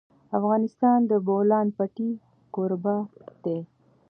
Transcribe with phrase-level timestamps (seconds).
[0.37, 2.09] افغانستان د د بولان پټي
[2.53, 2.95] کوربه
[3.43, 3.59] دی.